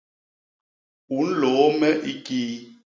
[1.17, 2.51] U nlôô me i kii?